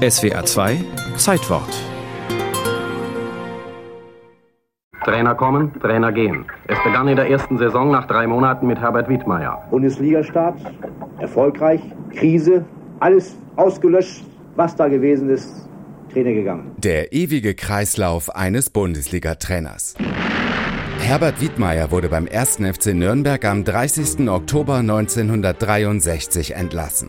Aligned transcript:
SWR 0.00 0.46
2 0.46 0.78
Zeitwort. 1.18 1.68
Trainer 5.04 5.34
kommen, 5.34 5.78
Trainer 5.78 6.10
gehen. 6.10 6.46
Es 6.68 6.78
begann 6.82 7.06
in 7.06 7.16
der 7.16 7.28
ersten 7.28 7.58
Saison 7.58 7.90
nach 7.90 8.06
drei 8.06 8.26
Monaten 8.26 8.66
mit 8.66 8.78
Herbert 8.80 9.10
Wiedmeier. 9.10 9.62
Bundesliga-Start, 9.70 10.58
erfolgreich, 11.18 11.82
Krise, 12.14 12.64
alles 13.00 13.36
ausgelöscht, 13.56 14.24
was 14.56 14.74
da 14.74 14.88
gewesen 14.88 15.28
ist, 15.28 15.68
Trainer 16.10 16.32
gegangen. 16.32 16.72
Der 16.78 17.12
ewige 17.12 17.54
Kreislauf 17.54 18.34
eines 18.34 18.70
Bundesliga-Trainers. 18.70 19.96
Herbert 21.00 21.40
Wiedmeier 21.40 21.90
wurde 21.90 22.08
beim 22.08 22.28
1. 22.30 22.58
FC 22.58 22.94
Nürnberg 22.94 23.44
am 23.44 23.64
30. 23.64 24.28
Oktober 24.28 24.76
1963 24.76 26.54
entlassen. 26.54 27.08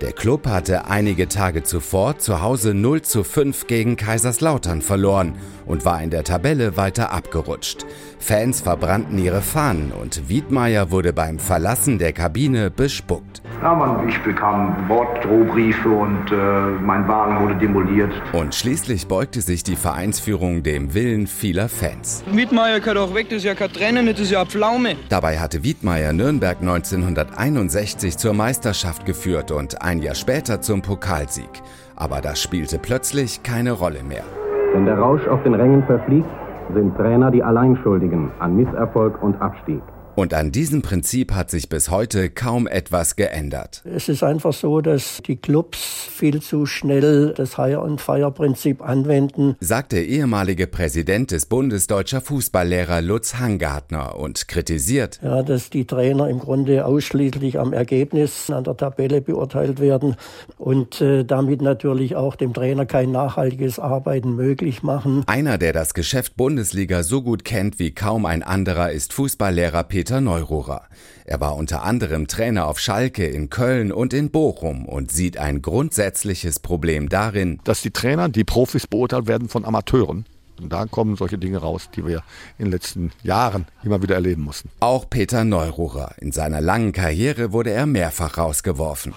Der 0.00 0.12
Club 0.12 0.46
hatte 0.46 0.86
einige 0.86 1.26
Tage 1.26 1.64
zuvor 1.64 2.18
zu 2.18 2.42
Hause 2.42 2.74
0 2.74 3.02
zu 3.02 3.24
5 3.24 3.66
gegen 3.66 3.96
Kaiserslautern 3.96 4.82
verloren 4.82 5.34
und 5.66 5.84
war 5.84 6.00
in 6.00 6.10
der 6.10 6.22
Tabelle 6.22 6.76
weiter 6.76 7.10
abgerutscht. 7.10 7.86
Fans 8.20 8.60
verbrannten 8.60 9.18
ihre 9.18 9.42
Fahnen 9.42 9.90
und 9.90 10.28
Wiedmeier 10.28 10.92
wurde 10.92 11.12
beim 11.12 11.38
Verlassen 11.38 11.98
der 11.98 12.12
Kabine 12.12 12.70
bespuckt. 12.70 13.42
Ja, 13.62 13.74
man, 13.74 14.08
ich 14.08 14.18
bekam 14.22 14.88
Wortdrohbriefe 14.88 15.90
und 15.90 16.32
äh, 16.32 16.34
mein 16.82 17.06
Wagen 17.06 17.44
wurde 17.44 17.56
demoliert. 17.56 18.10
Und 18.32 18.54
schließlich 18.54 19.06
beugte 19.06 19.42
sich 19.42 19.62
die 19.62 19.76
Vereinsführung 19.76 20.62
dem 20.62 20.94
Willen 20.94 21.26
vieler 21.26 21.68
Fans. 21.68 22.24
Wiedmeier 22.32 22.80
kann 22.80 22.94
doch 22.94 23.14
weg, 23.14 23.26
das 23.28 23.38
ist 23.38 23.44
ja 23.44 23.54
kein 23.54 23.70
Trainer, 23.70 24.02
das 24.02 24.20
ist 24.20 24.30
ja 24.30 24.46
Pflaume. 24.46 24.96
Dabei 25.10 25.38
hatte 25.38 25.62
Wiedmeier 25.62 26.14
Nürnberg 26.14 26.56
1961 26.58 28.16
zur 28.16 28.32
Meisterschaft 28.32 29.04
geführt 29.04 29.50
und 29.50 29.82
ein 29.82 30.00
Jahr 30.00 30.14
später 30.14 30.62
zum 30.62 30.80
Pokalsieg. 30.80 31.50
Aber 31.96 32.22
das 32.22 32.40
spielte 32.40 32.78
plötzlich 32.78 33.42
keine 33.42 33.72
Rolle 33.72 34.02
mehr. 34.02 34.24
Wenn 34.72 34.86
der 34.86 34.98
Rausch 34.98 35.26
auf 35.28 35.42
den 35.42 35.52
Rängen 35.52 35.84
verfliegt, 35.84 36.28
sind 36.72 36.96
Trainer 36.96 37.30
die 37.30 37.42
Alleinschuldigen 37.42 38.30
an 38.38 38.56
Misserfolg 38.56 39.22
und 39.22 39.38
Abstieg. 39.42 39.82
Und 40.16 40.34
an 40.34 40.50
diesem 40.50 40.82
Prinzip 40.82 41.32
hat 41.32 41.50
sich 41.50 41.68
bis 41.68 41.90
heute 41.90 42.30
kaum 42.30 42.66
etwas 42.66 43.16
geändert. 43.16 43.82
Es 43.84 44.08
ist 44.08 44.22
einfach 44.22 44.52
so, 44.52 44.80
dass 44.80 45.22
die 45.24 45.36
Clubs 45.36 45.78
viel 46.10 46.42
zu 46.42 46.66
schnell 46.66 47.32
das 47.36 47.56
Hire-and-Fire-Prinzip 47.56 48.82
anwenden, 48.82 49.56
sagt 49.60 49.92
der 49.92 50.06
ehemalige 50.06 50.66
Präsident 50.66 51.30
des 51.30 51.46
Bundes 51.46 51.86
deutscher 51.86 52.20
Fußballlehrer 52.20 53.00
Lutz 53.02 53.36
Hangartner 53.36 54.18
und 54.18 54.48
kritisiert, 54.48 55.20
ja, 55.22 55.42
dass 55.42 55.70
die 55.70 55.84
Trainer 55.84 56.28
im 56.28 56.40
Grunde 56.40 56.84
ausschließlich 56.84 57.58
am 57.58 57.72
Ergebnis 57.72 58.50
an 58.50 58.64
der 58.64 58.76
Tabelle 58.76 59.20
beurteilt 59.20 59.80
werden 59.80 60.16
und 60.58 61.00
äh, 61.00 61.24
damit 61.24 61.62
natürlich 61.62 62.16
auch 62.16 62.34
dem 62.34 62.52
Trainer 62.52 62.84
kein 62.84 63.12
nachhaltiges 63.12 63.78
Arbeiten 63.78 64.34
möglich 64.34 64.82
machen. 64.82 65.22
Einer, 65.26 65.56
der 65.56 65.72
das 65.72 65.94
Geschäft 65.94 66.36
Bundesliga 66.36 67.02
so 67.02 67.22
gut 67.22 67.44
kennt 67.44 67.78
wie 67.78 67.92
kaum 67.92 68.26
ein 68.26 68.42
anderer, 68.42 68.90
ist 68.90 69.12
Fußballlehrer 69.12 69.84
Peter 69.84 69.99
Neururer. 70.08 70.82
Er 71.24 71.40
war 71.40 71.56
unter 71.56 71.82
anderem 71.82 72.26
Trainer 72.26 72.66
auf 72.66 72.78
Schalke, 72.78 73.26
in 73.26 73.50
Köln 73.50 73.92
und 73.92 74.12
in 74.12 74.30
Bochum 74.30 74.86
und 74.86 75.12
sieht 75.12 75.38
ein 75.38 75.62
grundsätzliches 75.62 76.58
Problem 76.58 77.08
darin, 77.08 77.60
dass 77.64 77.82
die 77.82 77.90
Trainer, 77.92 78.28
die 78.28 78.44
Profis 78.44 78.86
beurteilt 78.86 79.26
werden 79.26 79.48
von 79.48 79.64
Amateuren. 79.64 80.24
Und 80.60 80.72
da 80.72 80.86
kommen 80.86 81.16
solche 81.16 81.38
Dinge 81.38 81.58
raus, 81.58 81.88
die 81.94 82.04
wir 82.04 82.22
in 82.58 82.66
den 82.66 82.72
letzten 82.72 83.12
Jahren 83.22 83.66
immer 83.82 84.02
wieder 84.02 84.14
erleben 84.14 84.42
mussten. 84.42 84.70
Auch 84.80 85.08
Peter 85.08 85.44
Neururer. 85.44 86.14
In 86.18 86.32
seiner 86.32 86.60
langen 86.60 86.92
Karriere 86.92 87.52
wurde 87.52 87.70
er 87.70 87.86
mehrfach 87.86 88.36
rausgeworfen. 88.36 89.14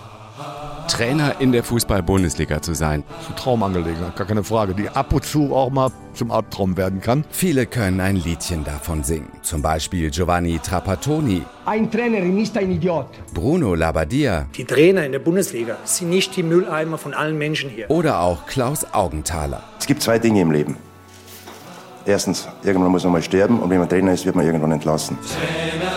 Trainer 0.93 1.37
in 1.39 1.51
der 1.51 1.63
Fußball-Bundesliga 1.63 2.61
zu 2.61 2.75
sein. 2.75 3.03
Das 3.07 3.21
ist 3.21 3.27
eine 3.29 3.35
Traumangelegenheit, 3.35 4.15
gar 4.15 4.27
keine 4.27 4.43
Frage, 4.43 4.75
die 4.75 4.89
ab 4.89 5.11
und 5.11 5.25
zu 5.25 5.55
auch 5.55 5.71
mal 5.71 5.89
zum 6.13 6.29
Albtraum 6.29 6.77
werden 6.77 7.01
kann. 7.01 7.25
Viele 7.31 7.65
können 7.65 7.99
ein 7.99 8.15
Liedchen 8.15 8.63
davon 8.63 9.03
singen. 9.03 9.31
Zum 9.41 9.63
Beispiel 9.63 10.11
Giovanni 10.11 10.59
Trapattoni. 10.59 11.41
Ein 11.65 11.89
Trainer 11.89 12.19
ist 12.19 12.55
ein 12.57 12.71
Idiot. 12.71 13.07
Bruno 13.33 13.73
Labbadia. 13.73 14.45
Die 14.55 14.65
Trainer 14.65 15.03
in 15.03 15.13
der 15.13 15.19
Bundesliga 15.19 15.77
sind 15.83 16.11
nicht 16.11 16.35
die 16.35 16.43
Mülleimer 16.43 16.99
von 16.99 17.15
allen 17.15 17.39
Menschen 17.39 17.71
hier. 17.71 17.89
Oder 17.89 18.19
auch 18.19 18.45
Klaus 18.45 18.85
Augenthaler. 18.93 19.63
Es 19.79 19.87
gibt 19.87 20.03
zwei 20.03 20.19
Dinge 20.19 20.41
im 20.41 20.51
Leben. 20.51 20.77
Erstens, 22.05 22.47
irgendwann 22.63 22.91
muss 22.91 23.03
man 23.03 23.13
mal 23.13 23.23
sterben 23.23 23.59
und 23.59 23.69
wenn 23.71 23.79
man 23.79 23.89
Trainer 23.89 24.13
ist, 24.13 24.27
wird 24.27 24.35
man 24.35 24.45
irgendwann 24.45 24.73
entlassen. 24.73 25.17
Trainer. 25.17 25.92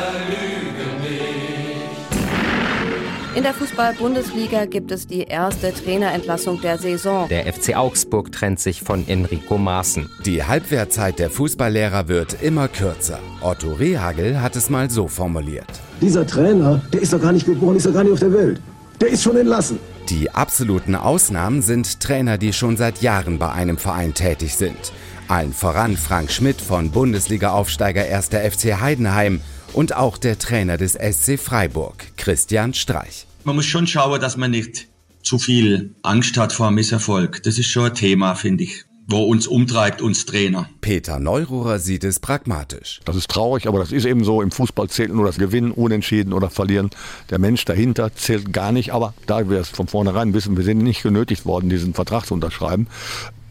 In 3.36 3.42
der 3.42 3.52
Fußball-Bundesliga 3.52 4.64
gibt 4.64 4.91
es 4.91 5.06
die 5.06 5.24
erste 5.24 5.70
Trainerentlassung 5.70 6.58
der 6.62 6.78
Saison. 6.78 7.28
Der 7.28 7.52
FC 7.52 7.76
Augsburg 7.76 8.32
trennt 8.32 8.60
sich 8.60 8.80
von 8.80 9.06
Enrico 9.06 9.58
Maaßen. 9.58 10.08
Die 10.24 10.42
Halbwertzeit 10.42 11.19
der 11.19 11.28
Fußballlehrer 11.28 12.08
wird 12.08 12.42
immer 12.42 12.66
kürzer. 12.69 13.19
Otto 13.42 13.74
Rehagel 13.74 14.41
hat 14.41 14.56
es 14.56 14.70
mal 14.70 14.88
so 14.88 15.06
formuliert. 15.06 15.66
Dieser 16.00 16.26
Trainer, 16.26 16.80
der 16.94 17.02
ist 17.02 17.12
doch 17.12 17.20
gar 17.20 17.32
nicht 17.32 17.44
geboren, 17.44 17.76
ist 17.76 17.84
doch 17.84 17.92
gar 17.92 18.04
nicht 18.04 18.14
auf 18.14 18.20
der 18.20 18.32
Welt. 18.32 18.58
Der 19.02 19.08
ist 19.08 19.22
schon 19.22 19.36
entlassen. 19.36 19.80
Die 20.08 20.30
absoluten 20.30 20.94
Ausnahmen 20.94 21.60
sind 21.60 22.00
Trainer, 22.00 22.38
die 22.38 22.54
schon 22.54 22.78
seit 22.78 23.03
Jahren 23.03 23.38
bei 23.38 23.53
einem 23.53 23.76
Verein 23.76 24.14
tätig 24.14 24.54
sind. 24.54 24.94
Allen 25.28 25.53
voran 25.53 25.98
Frank 25.98 26.30
Schmidt 26.30 26.62
von 26.62 26.91
Bundesliga-Aufsteiger 26.91 28.04
1. 28.04 28.28
FC 28.28 28.80
Heidenheim 28.80 29.42
und 29.72 29.94
auch 29.94 30.19
der 30.19 30.38
Trainer 30.38 30.77
des 30.77 30.93
SC 30.93 31.38
Freiburg, 31.38 32.12
Christian 32.16 32.75
Streich. 32.75 33.27
Man 33.44 33.56
muss 33.56 33.66
schon 33.66 33.87
schauen, 33.87 34.21
dass 34.21 34.37
man 34.37 34.50
nicht 34.50 34.88
zu 35.22 35.38
viel 35.38 35.94
Angst 36.03 36.37
hat 36.37 36.53
vor 36.53 36.71
Misserfolg. 36.71 37.43
Das 37.43 37.59
ist 37.59 37.69
schon 37.69 37.87
ein 37.87 37.94
Thema, 37.94 38.34
finde 38.34 38.65
ich 38.65 38.84
wo 39.09 39.22
uns 39.22 39.47
umtreibt, 39.47 40.03
uns 40.03 40.27
Trainer. 40.27 40.69
Peter 40.81 41.21
Neururer 41.21 41.78
sieht 41.78 42.03
es 42.03 42.19
pragmatisch. 42.19 43.00
Das 43.04 43.15
ist 43.15 43.31
traurig, 43.31 43.69
aber 43.69 43.78
das 43.78 43.93
ist 43.93 44.04
eben 44.04 44.25
so. 44.25 44.43
Im 44.43 44.50
Fußball 44.50 44.88
zählt 44.88 45.12
nur 45.12 45.25
das 45.25 45.38
Gewinnen, 45.38 45.71
Unentschieden 45.71 46.33
oder 46.33 46.50
Verlieren. 46.50 46.91
Der 47.31 47.38
Mensch 47.38 47.65
dahinter 47.65 48.12
zählt 48.15 48.53
gar 48.53 48.72
nicht, 48.72 48.93
aber 48.93 49.15
da 49.27 49.48
wir 49.48 49.60
es 49.60 49.69
von 49.69 49.87
vornherein 49.87 50.34
wissen, 50.34 50.56
wir 50.56 50.65
sind 50.65 50.78
nicht 50.78 51.03
genötigt 51.03 51.47
worden, 51.47 51.71
diesen 51.71 51.94
Vertrag 51.94 52.27
zu 52.27 52.34
unterschreiben, 52.34 52.88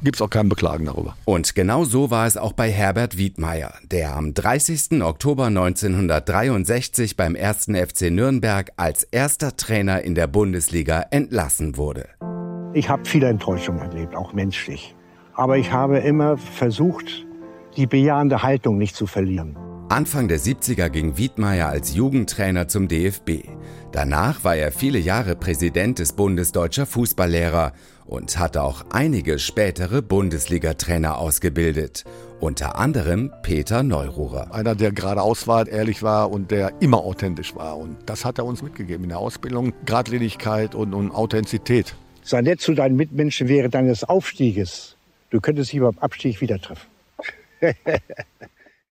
gibt 0.04 0.18
es 0.18 0.22
auch 0.22 0.30
kein 0.30 0.50
Beklagen 0.50 0.86
darüber. 0.86 1.16
Und 1.26 1.56
genau 1.56 1.84
so 1.84 2.12
war 2.12 2.28
es 2.28 2.38
auch 2.38 2.54
bei 2.54 2.72
Herbert 2.72 3.18
Wiedmeier, 3.18 3.74
der 3.84 4.16
am 4.16 4.34
30. 4.34 5.02
Oktober 5.02 5.46
1963 5.46 7.18
beim 7.18 7.36
1. 7.36 7.66
FC 7.66 8.12
Nürnberg 8.12 8.72
als 8.78 9.04
erster 9.04 9.56
Trainer 9.56 10.02
in 10.02 10.16
der 10.16 10.28
Bundesliga 10.28 11.06
entlassen 11.12 11.78
wurde. 11.78 12.08
Ich 12.74 12.90
habe 12.90 13.06
viele 13.06 13.28
Enttäuschungen 13.28 13.82
erlebt, 13.82 14.16
auch 14.16 14.34
menschlich. 14.34 14.96
Aber 15.34 15.58
ich 15.58 15.72
habe 15.72 16.00
immer 16.00 16.38
versucht, 16.38 17.26
die 17.78 17.88
bejahende 17.88 18.44
Haltung 18.44 18.78
nicht 18.78 18.96
zu 18.96 19.08
verlieren. 19.08 19.58
Anfang 19.88 20.28
der 20.28 20.40
70er 20.40 20.90
ging 20.90 21.16
Wiedmeier 21.16 21.70
als 21.70 21.94
Jugendtrainer 21.94 22.68
zum 22.68 22.88
DFB. 22.88 23.44
Danach 23.92 24.44
war 24.44 24.56
er 24.56 24.72
viele 24.72 24.98
Jahre 24.98 25.36
Präsident 25.36 26.00
des 26.00 26.14
Bundes 26.14 26.52
deutscher 26.52 26.88
Fußballlehrer 26.88 27.72
und 28.08 28.40
hat 28.40 28.58
auch 28.58 28.84
einige 28.90 29.38
spätere 29.38 30.02
Bundesliga-Trainer 30.02 31.20
ausgebildet. 31.20 32.04
Unter 32.40 32.80
anderem 32.80 33.32
Peter 33.44 33.84
Neururer. 33.84 34.52
Einer, 34.52 34.74
der 34.74 34.92
geradeaus 34.92 35.48
war, 35.48 35.68
ehrlich 35.68 36.02
war 36.02 36.32
und 36.32 36.50
der 36.50 36.74
immer 36.80 36.98
authentisch 36.98 37.56
war. 37.56 37.78
Und 37.78 37.98
das 38.08 38.26
hat 38.26 38.40
er 38.40 38.46
uns 38.46 38.64
mitgegeben 38.64 39.04
in 39.04 39.10
der 39.10 39.20
Ausbildung. 39.20 39.72
Gradlinigkeit 39.86 40.74
und, 40.74 40.96
und 40.96 41.12
Authentizität. 41.12 41.96
Sei 42.24 42.42
nett 42.42 42.60
zu 42.60 42.74
deinen 42.74 42.96
Mitmenschen 42.96 43.48
während 43.48 43.76
deines 43.76 44.04
Aufstieges. 44.04 44.98
Du 45.30 45.40
könntest 45.40 45.70
sie 45.70 45.80
beim 45.80 46.00
Abstieg 46.00 46.42
wieder 46.42 46.60
treffen. 46.60 46.88